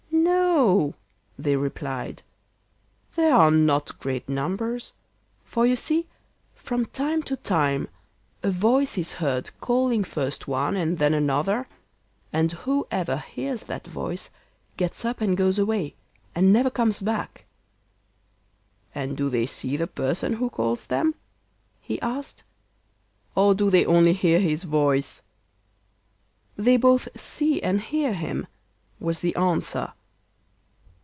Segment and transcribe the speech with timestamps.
[0.23, 0.93] 'No,'
[1.39, 2.21] they replied,
[3.15, 4.93] 'there are not great numbers,
[5.43, 6.07] for you see
[6.53, 7.89] from time to time
[8.43, 11.67] a voice is heard calling first one and then another,
[12.31, 14.29] and whoever hears that voice
[14.77, 15.95] gets up and goes away,
[16.35, 17.45] and never comes back.'
[18.93, 21.15] 'And do they see the person who calls them,'
[21.81, 22.43] he asked,
[23.35, 25.23] 'or do they only hear his voice?'
[26.55, 28.45] 'They both see and hear him,'
[28.99, 29.93] was the answer.